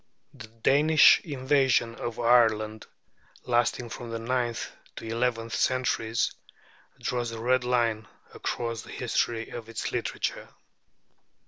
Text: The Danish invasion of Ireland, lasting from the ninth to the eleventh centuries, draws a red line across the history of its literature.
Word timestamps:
The 0.33 0.47
Danish 0.47 1.19
invasion 1.23 1.93
of 1.93 2.19
Ireland, 2.19 2.87
lasting 3.43 3.89
from 3.89 4.09
the 4.09 4.17
ninth 4.17 4.71
to 4.95 5.03
the 5.03 5.11
eleventh 5.11 5.53
centuries, 5.53 6.33
draws 6.99 7.31
a 7.31 7.39
red 7.39 7.63
line 7.63 8.07
across 8.33 8.81
the 8.81 8.89
history 8.89 9.51
of 9.51 9.69
its 9.69 9.91
literature. 9.91 10.49